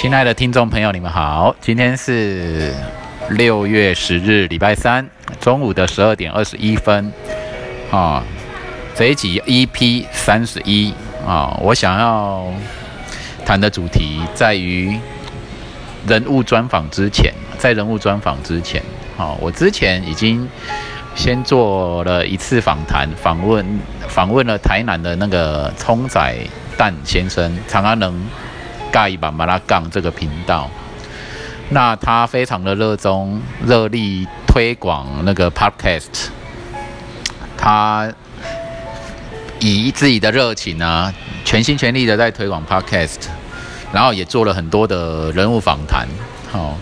[0.00, 2.72] 亲爱的听众朋友，你们好，今天是
[3.30, 5.04] 六月十日，礼拜三
[5.40, 7.12] 中午的十二点二十一分
[7.90, 8.22] 啊。
[8.94, 10.94] 这一集 EP 三十一
[11.26, 12.46] 啊，我想要
[13.44, 14.96] 谈的主题在于
[16.06, 18.80] 人物专访之前，在人物专访之前，
[19.16, 20.48] 啊，我之前已经
[21.16, 23.66] 先做了一次访谈，访问
[24.06, 26.36] 访问了台南的那个葱仔
[26.76, 28.14] 蛋先生，长安能。
[28.90, 30.70] 盖一把马拉杠这个频道，
[31.70, 36.28] 那他非常的热衷、热力推广那个 podcast，
[37.56, 38.10] 他
[39.60, 41.12] 以自己的热情呢，
[41.44, 43.26] 全心全力的在推广 podcast，
[43.92, 46.06] 然后也做了很多的人物访谈。
[46.50, 46.76] 好，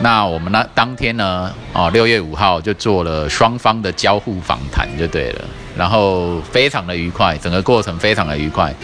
[0.00, 5.44] 那我们呢当天呢，哦，六月五号就做了双方的交互访谈就对了，
[5.76, 8.74] 然后非常的愉快，整个过程非常的愉快。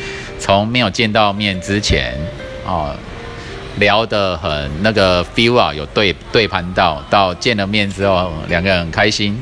[0.40, 2.14] 从没有见到面之前，
[2.66, 2.96] 哦，
[3.76, 9.38] 聊得很那个 feel 啊，有对对盘到，到见了面之后，两个人很开心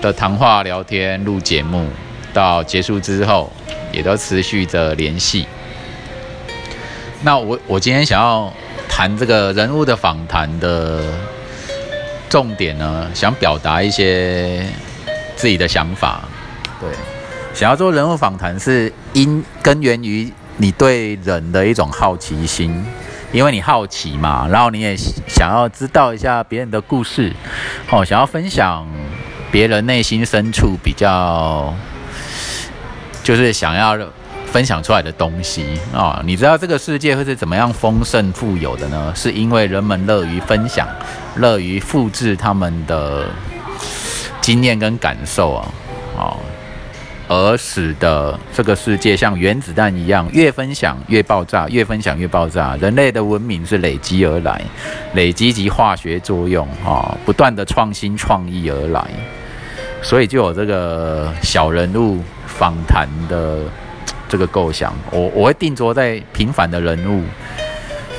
[0.00, 1.86] 的谈话聊天录节目，
[2.32, 3.52] 到结束之后，
[3.92, 5.46] 也都持续着联系。
[7.22, 8.52] 那我我今天想要
[8.88, 11.02] 谈这个人物的访谈的
[12.28, 14.64] 重点呢，想表达一些
[15.34, 16.22] 自己的想法，
[16.80, 16.88] 对。
[17.58, 22.86] 想要做人物访谈，是因根源于你对人的一种好奇心，
[23.32, 27.32] 因为你好奇嘛，然后你也想要知道一下别人的故事，
[27.90, 28.86] 哦，想要分享
[29.50, 31.74] 别人内心深处比较，
[33.24, 33.98] 就是想要
[34.52, 36.22] 分享出来的东西啊。
[36.24, 39.12] 你知道这个世界会是怎么样丰盛富有的呢？
[39.16, 40.86] 是因为人们乐于分享，
[41.34, 43.26] 乐于复制他们的
[44.40, 45.68] 经验跟感受啊，
[46.16, 46.36] 哦。
[47.28, 52.74] 而使得这个世界像原子弹一样，越分享越爆炸，越分享越爆炸。
[52.80, 54.58] 人类的文明是累积而来，
[55.12, 59.04] 累积及化学作用，哈，不断的创新创意而来，
[60.00, 63.58] 所以就有这个小人物访谈的
[64.26, 64.94] 这个构想。
[65.10, 67.22] 我我会定着在平凡的人物，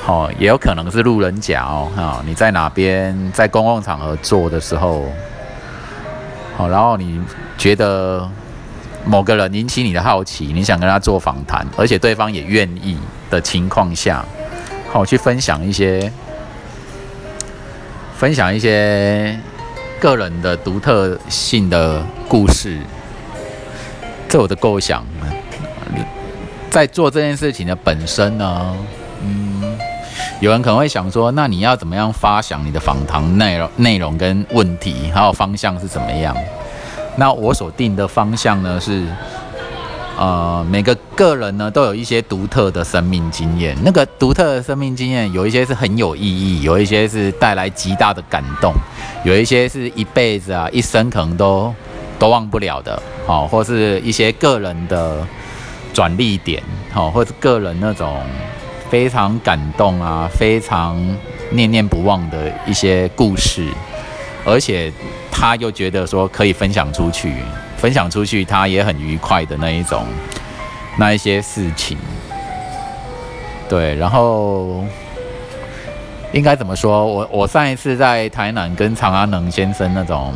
[0.03, 5.12] 好，也有可能是路人甲哦，哈，你在哪边在公共场合做的时候，
[6.56, 7.20] 好，然后你
[7.58, 8.30] 觉得。
[9.06, 12.98] 某个人引起你的好奇，你想跟他做访谈，而且对方也愿意
[13.30, 14.24] 的情况下，
[14.92, 16.12] 好去分享一些
[18.16, 19.40] 分享一些
[20.00, 22.78] 个人的独特性的故事。
[24.28, 25.04] 这我的构想，
[26.70, 28.76] 在做这件事情的本身呢，
[29.24, 29.76] 嗯，
[30.40, 36.38] 有人可能会想说，那你要怎么样发想你的访谈内容、内容跟问题，还有方向是怎么样？
[37.16, 39.06] 那我所定的方向呢是，
[40.18, 43.78] 呃，每个个人呢都有一些独特的生命经验。
[43.84, 48.74] 那个独特的生命经验，有一些是很有意义，有一些是带来极大的感动，
[49.24, 51.74] 有一些是一辈子啊，一生可能都
[52.18, 55.18] 都忘不了的，好，或是一些个人的
[55.94, 58.22] 转捩点，好，或者个人那种
[58.90, 60.97] 非常感动啊，非常
[61.52, 63.68] 念念不忘的一些故事，
[64.46, 64.92] 而且。
[65.42, 67.34] 他又觉得说可以分享出去，
[67.78, 70.06] 分享出去他也很愉快的那一种，
[70.98, 71.98] 那一些事情，
[73.70, 74.84] 对，然后
[76.34, 77.06] 应该怎么说？
[77.06, 80.34] 我我上一次在台南跟长安能先生那种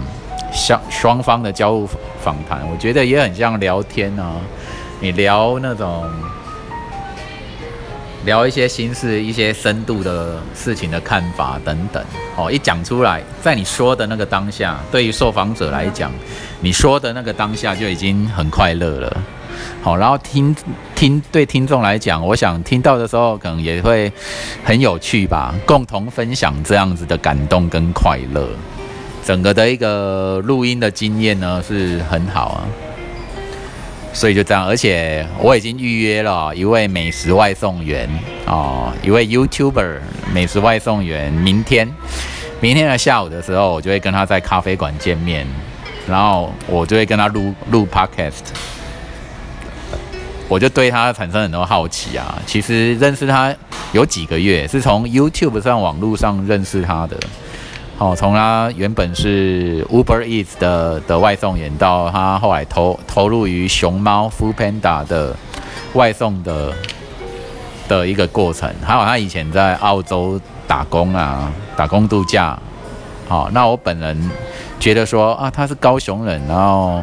[0.53, 1.90] 相双方的交互
[2.22, 4.35] 访谈，我觉得也很像聊天啊，
[5.02, 6.09] 你聊那种。
[8.25, 12.03] 聊一些心事、一些深度的事情的看法等等，
[12.38, 16.11] 哦，一讲出来，在你说的那个当下，对于受访者来讲，
[16.61, 19.17] 你说的那个当下就已经很快乐了，
[19.81, 20.56] 好，然后听
[20.95, 24.11] 听对听众来讲，我想听到的时候可能也会
[24.63, 28.47] 很有趣吧，共同分享这样子的感动跟快乐，
[29.25, 32.64] 整个的一个录音的经验呢是很好啊。
[34.13, 38.07] 所以就这样，而且我已经预约了一位美食外送员
[38.45, 39.97] 哦，一位 YouTuber
[40.31, 41.91] 美食外送员，明天，
[42.61, 45.47] 明天的下午的时候，我就会跟他在咖啡馆见面，
[46.07, 48.43] 然后我就会跟他录录 Podcast，
[50.47, 52.39] 我就对他产生很多好奇啊。
[52.45, 53.53] 其实认识他
[53.93, 57.17] 有几个月，是从 YouTube 上网络上认识他的。
[58.03, 65.34] 哦，从他原本是 Uber Eats 的的外送员，到他后来投投入于熊猫 Food Panda 的
[65.94, 66.73] 外送的
[67.88, 72.59] 的一个过程，还有他以前在澳洲打工啊，打工度假。
[73.29, 74.29] 好，那我本人
[74.82, 77.02] 觉得说啊，他是高雄人，然后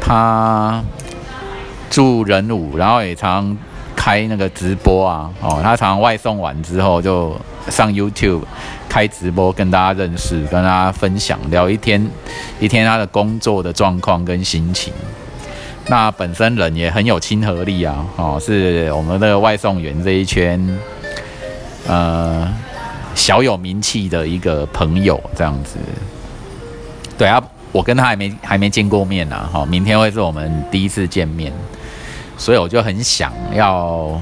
[0.00, 0.80] 他
[1.90, 3.58] 住仁武，然后也常
[3.96, 7.36] 开那个直播啊，哦，他常外送完之后就
[7.70, 8.42] 上 YouTube
[8.88, 12.06] 开直播跟大家认识，跟大家分享聊一天
[12.60, 14.92] 一天他的工作的状况跟心情。
[15.86, 20.78] 那本身人也很有亲和力啊，哦，是我们的外送员这一圈，
[21.86, 22.50] 呃，
[23.14, 25.76] 小有名气的一个朋友这样子。
[27.18, 31.52] 对啊，我跟他还没还没见过面呢，哈，明天会是我们第一次见面，
[32.38, 34.18] 所以我就很想要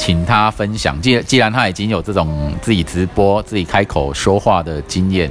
[0.00, 0.98] 请他分享。
[1.02, 5.30] 既既然他已经有这种自己直播、自己开口说话的经验，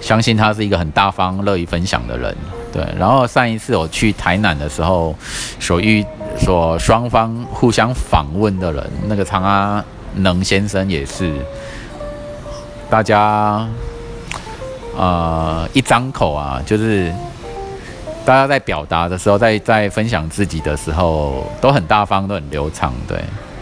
[0.00, 2.36] 相信他是一个很大方、乐意分享的人。
[2.72, 5.12] 对，然后上一次我去台南的时候，
[5.58, 6.06] 所遇
[6.38, 11.34] 所双方互相访问的人，那个长阿能先生也是，
[12.88, 13.66] 大家
[14.96, 17.12] 呃一张口啊，就是
[18.24, 22.92] 大家在表达的时候，在在分享自己的时候，都很大方，都很流畅。
[23.08, 23.18] 对，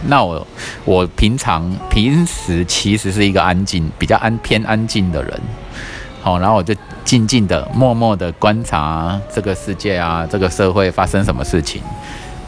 [0.07, 0.47] 那我
[0.85, 5.41] 我平常平时其实是一个安静、比较安偏安静的人。
[6.21, 6.73] 好，然后我就
[7.03, 11.81] 静静的、默默的观察这个世界啊，这个社会发生什么事情，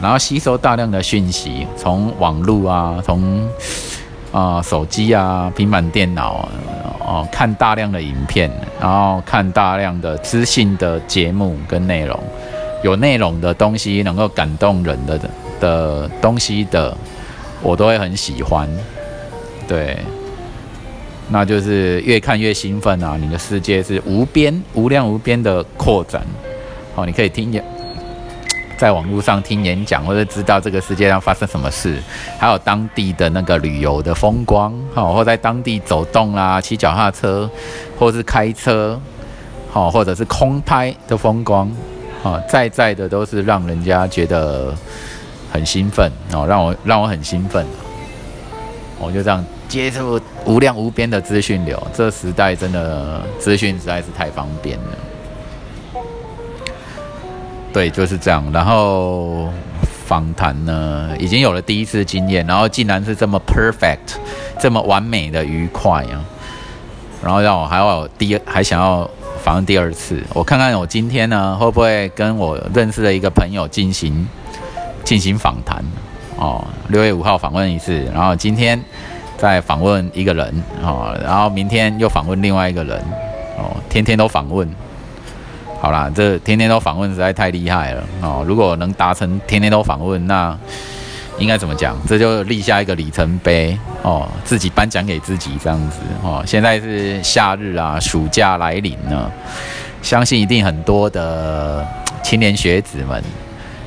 [0.00, 3.48] 然后吸收大量的讯息，从网络啊，从
[4.32, 6.48] 啊手机啊、平板电脑
[7.06, 8.50] 哦，看大量的影片，
[8.80, 12.20] 然后看大量的资讯的节目跟内容，
[12.82, 15.20] 有内容的东西能够感动人的
[15.60, 16.96] 的东西的，
[17.62, 18.68] 我都会很喜欢，
[19.66, 19.98] 对。
[21.30, 23.18] 那就是越看越兴奋啊！
[23.20, 26.26] 你的世界是无边、无量无边的扩展。
[26.94, 27.62] 好，你可以听演，
[28.78, 31.98] 在网络上听演讲，或者知道这个世界上发生什么事，
[32.38, 37.50] 还有当地的那个旅游的风光，好，或在当地走动啦，骑脚踏车，
[37.98, 38.98] 或是开车，
[39.70, 41.70] 好，或者是空拍的风光，
[42.22, 44.74] 啊，在在的都是让人家觉得
[45.58, 47.66] 很兴奋哦，让我让我很兴奋。
[49.00, 56.02] 我就这样接触无量无边的资讯流，这时代真的资讯实在是太方便了。
[57.72, 58.44] 对，就是这样。
[58.52, 59.48] 然后
[60.06, 64.16] 访谈呢，已经有了第一次经验，然后竟然是这么 perfect，
[64.60, 66.24] 这么完美的愉快啊！
[67.22, 69.08] 然后让我还要第还想要
[69.42, 74.26] 访问第二次，我看看我今天呢会不会跟我认识的一个朋友进行
[75.08, 75.82] 进行访谈。
[76.36, 78.78] 哦，六月五号访问一次，然后今天
[79.38, 82.98] 再访问一个人，哦，然后明天又访问另外一个人，
[83.56, 84.68] 哦，天天都访问。
[85.80, 90.54] 好啦，这天天都访问实在太厉害了，哦，如果能达成天天都访问，那
[91.38, 91.96] 应该怎么讲？
[92.06, 99.32] 这就立下一个里程碑，哦，自己颁奖给自己这样子，哦，现在是夏日啊，暑假来临了，
[100.02, 101.82] 相信一定很多的
[102.22, 103.24] 青年学子们。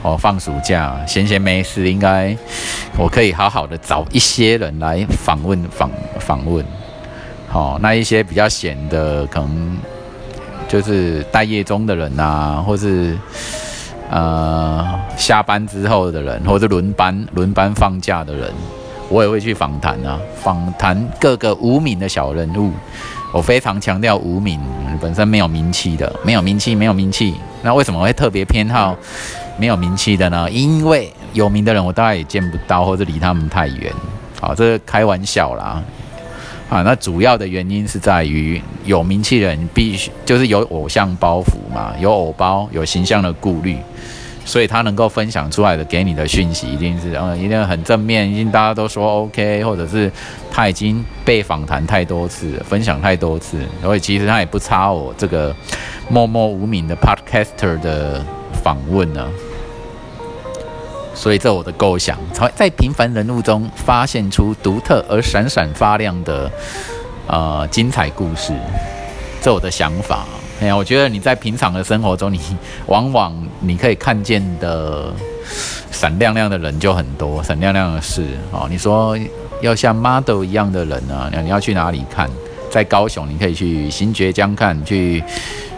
[0.04, 2.36] 哦，放暑假闲闲没事，应该
[2.98, 5.90] 我可以好好的找一些人来访问访
[6.20, 6.66] 访问。
[7.48, 9.78] 好，那一些比较闲的，可能
[10.68, 13.16] 就是待业中的人啊，或是
[14.10, 18.52] 呃下班之后的人，或者轮班轮班放假的人，
[19.10, 22.72] 我也会去访谈啊，访谈各个无名的小人物。
[23.34, 24.60] 我非常强调无名，
[25.00, 27.34] 本身没有名气的，没有名气，没有名气。
[27.62, 28.94] 那为什么会特别偏好？
[29.62, 33.94] 没有名气的呢，因为有名的人我大概也见不到，或者离他们太远。
[34.40, 35.84] 好，这开玩笑啦。
[36.68, 43.78] 啊，那主要的原因是在于有名气的人必须就是有偶像包袱嘛，有偶包，有形象的顾虑，
[44.46, 50.12] 所以他能够分享出来的给你的讯息一定是嗯，一定很正面，一定大家都说 OK，或者是
[50.50, 55.56] 他已经被访谈太多次，分享太多次，所以其实他也不差我这个
[56.10, 58.26] 默默无名的 Podcaster 的。
[58.64, 59.28] 访问呢，
[61.14, 62.18] 所以这我的构想，
[62.56, 66.52] 在平凡人物中发现出独特而闪闪发亮的
[67.28, 68.54] 呃精彩故事，
[69.42, 70.26] 这我的想法。
[70.62, 72.40] 哎呀，我觉得你在平常的生活中，你
[72.86, 75.12] 往往你可以看见的
[75.92, 78.68] 闪亮亮的人就很多，闪亮亮的事哦。
[78.70, 79.18] 你说
[79.62, 82.30] 要像 model 一样的人呢，你要去哪里看？
[82.70, 85.24] 在高雄，你可以去新爵江看，去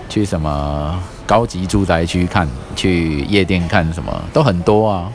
[0.10, 1.02] 去什么？
[1.26, 5.12] 高级住宅区看，去夜店看，什么都很多啊。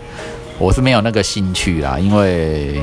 [0.58, 2.80] 我是没有那个兴趣啦，因为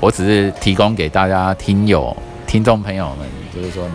[0.00, 3.86] 我只是提供给大家听友、听众朋友们，就是说，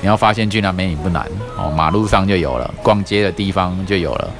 [0.00, 1.26] 你要发现俊男美女不难
[1.56, 4.30] 哦，马路上就有了，逛街的地方就有了，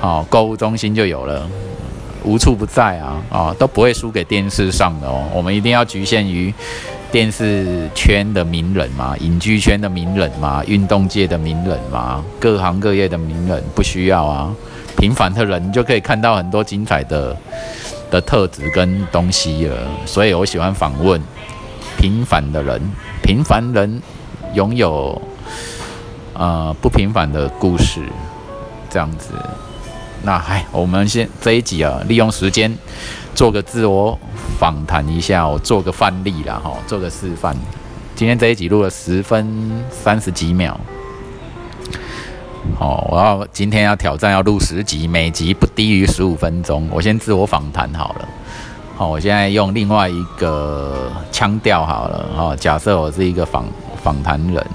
[0.00, 1.48] 哦，购物中心就有了，
[2.24, 5.24] 无处不在啊，啊，都不会输给电视上的哦。
[5.32, 6.52] 我们一定要局限于。
[7.10, 13.62] 电视圈的名人嘛，影剧圈的名人嘛，运动界的名人嘛，各行各业的名人？
[13.74, 14.54] 不需要啊，
[14.98, 17.34] 平凡的人就可以看到很多精彩的
[18.10, 21.18] 的特质跟东西了，所以我喜欢访问
[21.98, 22.80] 平凡的人，
[23.22, 24.02] 平凡人
[24.52, 25.20] 拥有
[26.34, 28.02] 呃不平凡的故事，
[28.90, 29.32] 这样子。
[30.22, 32.76] 那嗨，我们先这一集啊，利用时间
[33.34, 34.18] 做个自我
[34.58, 37.56] 访谈一下，我做个范例啦，哈，做个示范。
[38.14, 40.78] 今天这一集录了十分三十几秒。
[42.80, 46.88] 哦，我要今天要挑战要录十集，每集不低于十五分钟。
[46.90, 48.28] 我先自我访谈好了。
[48.96, 52.28] 好，我现在用另外一个腔调好了。
[52.36, 53.64] 哦，假设我是一个访
[54.02, 54.66] 访谈人。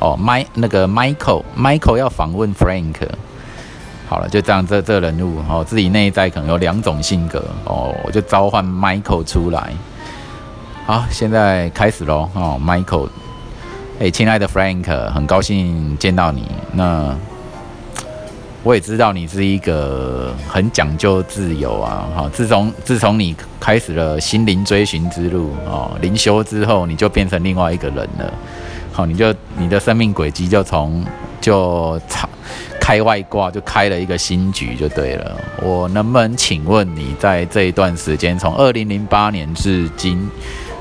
[0.00, 2.96] 哦，麦那个 Michael，Michael 要访问 Frank。
[4.12, 9.72] 好了，就这样，这这人物哦，自己内在可能有两种性格哦，我就召唤 Michael 出来。
[10.84, 12.28] 好，现在开始喽。
[12.34, 13.08] 哦，Michael。
[14.00, 16.46] 哎，亲爱的 Frank，很高兴见到你。
[16.72, 17.16] 那
[18.62, 22.04] 我也知道你是一个很讲究自由啊。
[22.14, 28.30] 好，自从自从你开始了心灵追寻之路哦，灵修之后，你就变成另外一个人了。
[28.92, 31.02] 好，你就你的生命轨迹就从
[31.40, 31.98] 就
[32.82, 35.40] 开外挂，就开了一个新局，就对了。
[35.62, 40.28] 我能不能请问你在这一段时间，从二零零八年至今，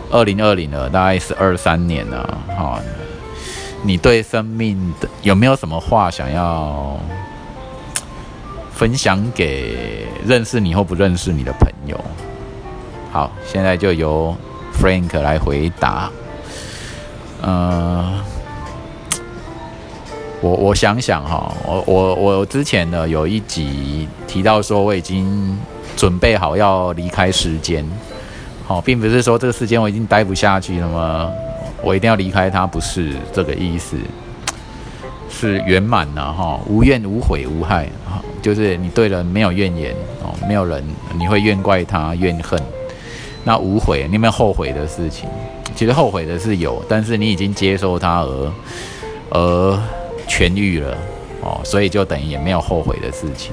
[0.10, 2.80] 二零二零了，大概是二三年了，好。
[3.84, 7.00] 你对生命的有没有什么话想要
[8.72, 12.00] 分享给认识你或不认识你的朋友？
[13.12, 14.36] 好，现在就由
[14.80, 16.12] Frank 来回答。
[17.44, 18.01] 嗯，
[20.42, 25.58] 我我想想哈，我我我之前呢有一集提到说我已经
[25.96, 27.88] 准备好要离开时间，
[28.66, 31.32] 好，并不是说这个时间我已经待不下去了吗？
[31.84, 33.96] 我一定要离开他，不是这个意思，
[35.30, 40.84] 是圆满了哈，无怨无悔无害哈，就是你对人没有怨言哦，没有人
[41.20, 42.60] 你会怨怪他怨恨，
[43.44, 45.30] 那无悔，你有没有后悔的事情？
[45.76, 48.52] 其实后悔的是有，但是你已经接受他而
[49.30, 49.80] 而
[50.32, 50.98] 痊愈了
[51.42, 53.52] 哦，所以就等于也没有后悔的事情，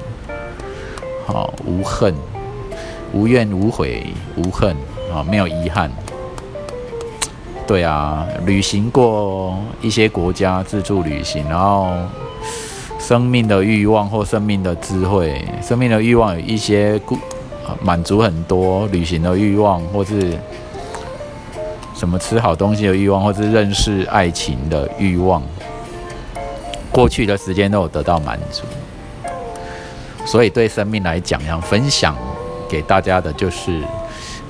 [1.27, 2.15] 好，无恨，
[3.11, 4.05] 无怨无悔
[4.37, 4.73] 无恨
[5.13, 5.91] 啊，没有遗憾。
[7.67, 11.91] 对啊，旅行过一些国家自助旅行，然后
[12.97, 17.17] 生命的欲望或生命的智慧，生命的欲望有一些故
[17.83, 20.39] 满足很多旅行的欲望，或是
[21.93, 25.43] 什么吃好东西的欲望，或是认识爱情的欲望，
[26.91, 28.63] 过去的时间都有得到满足，
[30.25, 32.15] 所以对生命来讲，要分享
[32.67, 33.81] 给大家的就是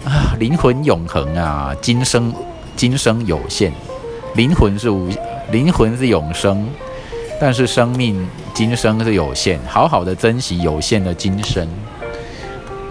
[0.05, 2.33] 啊，灵魂永恒啊，今生。
[2.75, 3.73] 今生有限，
[4.35, 5.09] 灵魂是无，
[5.51, 6.65] 灵魂是永生，
[7.37, 11.67] 但是生命今生是有限，好好的珍惜有限的今生，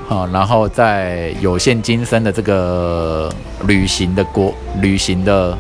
[0.07, 3.33] 好，然后在有限今生的这个
[3.67, 4.53] 旅行的过
[4.83, 5.57] 旅行的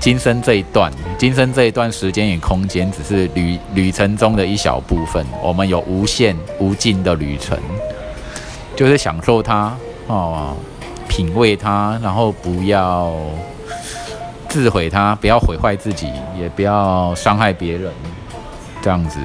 [0.00, 7.58] 今生这一段，今生这一段时间与空间只是旅旅程中的一小部分，我们有无限无尽的旅程，
[8.74, 9.76] 就是享受它
[10.06, 10.56] 哦。
[11.06, 13.12] 品味它，然后不要
[14.48, 16.06] 自毁它，不要毁坏自己，
[16.38, 17.92] 也不要伤害别人，
[18.80, 19.18] 这样子，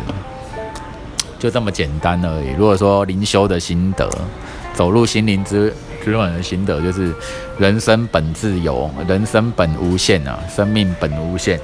[1.39, 2.47] 就这么简单而已。
[2.57, 4.09] 如果说灵修的心得，
[4.73, 5.73] 走入心灵之
[6.11, 7.13] 之门的心得，就是
[7.57, 11.59] 人生本自由，人生本无限啊，生命本无限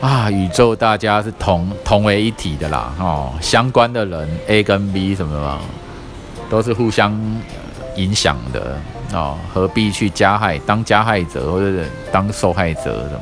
[0.00, 5.58] 啊，宇宙大家是同同为一体的啦，哦，相关的人 A 跟 B 什么，
[6.48, 7.18] 都是互相。
[7.96, 8.76] 影响的
[9.12, 13.20] 哦，何必去加害当加害者或者当受害者什么？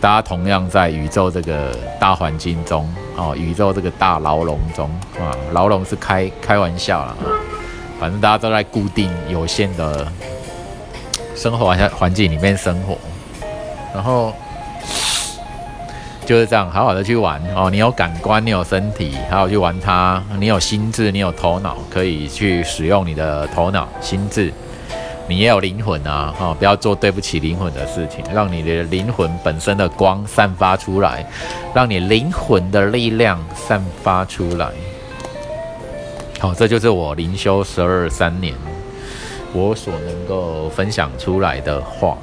[0.00, 4.88] 大家同样在宇宙这个大环境中哦，宇宙这个大牢笼中
[5.20, 7.16] 啊，牢笼是开开玩笑了，
[7.98, 10.06] 反正大家都在固定有限的
[11.34, 12.96] 生活环环境里面生活，
[13.94, 14.32] 然后。
[16.26, 17.70] 就是这样，好好的去玩哦。
[17.70, 20.22] 你有感官，你有身体，好好去玩它。
[20.38, 24.52] 你有心智，你有头脑，可以去使用你的头脑、心智。
[25.26, 31.24] 你也有灵魂啊，哦，不要做对不起灵魂的事情，让你的灵魂本身的光散发出来，
[31.72, 34.68] 让你灵魂的力量散发出来。
[36.38, 38.54] 好，这就是我灵修十二三年
[39.52, 42.16] 我所能够分享出来的话。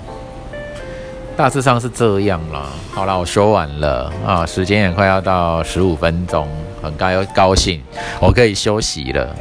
[1.36, 2.69] 大致上是这样啦。
[2.93, 6.48] 好了，我说完了啊，时间也快要到十五分钟，
[6.81, 7.81] 很高高兴，
[8.22, 9.36] 我可以休息了。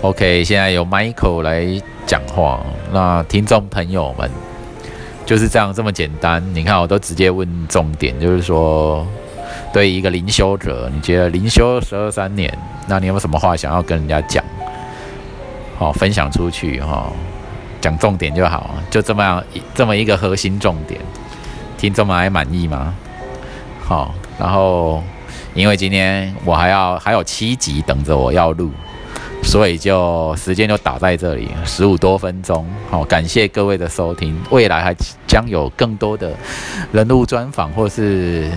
[0.00, 1.66] OK，现在由 Michael 来
[2.06, 2.64] 讲话。
[2.90, 4.30] 那听众朋友们，
[5.26, 6.42] 就是这样这么简单。
[6.54, 9.06] 你看，我都直接问重点，就是说，
[9.74, 12.48] 对于一个灵修者，你觉得灵修十二三年，
[12.86, 14.44] 那你有没有什么话想要跟人家讲？
[15.76, 17.10] 好分享出去哈，
[17.80, 21.00] 讲重点就好，就这么样这么一个核心重点，
[21.76, 22.94] 听众们还满意吗？
[23.82, 25.02] 好，然后
[25.54, 28.70] 因为今天我还要还有七集等着我要录。
[29.42, 32.66] 所以就时间就打在这里，十五多分钟。
[32.88, 34.34] 好，感谢各位的收听。
[34.50, 36.32] 未来还将有更多的
[36.92, 38.50] 人物专访，或是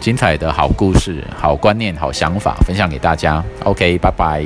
[0.00, 3.44] 精彩的好故事、好观念、好想法分享给大家。
[3.64, 4.44] OK，拜拜。